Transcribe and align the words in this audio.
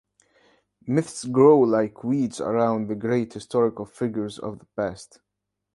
Myths 0.87 1.25
grow 1.25 1.59
like 1.59 2.03
weeds 2.03 2.41
around 2.41 2.87
the 2.87 2.95
great 2.95 3.33
historical 3.33 3.85
figures 3.85 4.39
of 4.39 4.57
the 4.57 4.65
past. 4.75 5.19